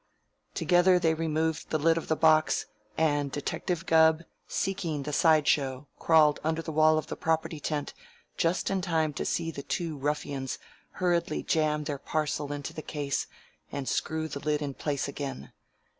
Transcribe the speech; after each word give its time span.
Together 0.55 0.97
they 0.97 1.13
removed 1.13 1.69
the 1.69 1.77
lid 1.77 1.95
of 1.95 2.07
the 2.07 2.15
box, 2.15 2.65
and 2.97 3.31
Detective 3.31 3.85
Gubb, 3.85 4.23
seeking 4.47 5.03
the 5.03 5.13
side 5.13 5.47
show, 5.47 5.85
crawled 5.99 6.39
under 6.43 6.63
the 6.63 6.71
wall 6.71 6.97
of 6.97 7.05
the 7.05 7.15
property 7.15 7.59
tent 7.59 7.93
just 8.35 8.71
in 8.71 8.81
time 8.81 9.13
to 9.13 9.25
see 9.25 9.51
the 9.51 9.61
two 9.61 9.95
ruffians 9.99 10.57
hurriedly 10.93 11.43
jam 11.43 11.83
their 11.83 11.99
parcel 11.99 12.51
into 12.51 12.73
the 12.73 12.81
case 12.81 13.27
and 13.71 13.87
screw 13.87 14.27
the 14.27 14.39
lid 14.39 14.63
in 14.63 14.73
place 14.73 15.07
again. 15.07 15.51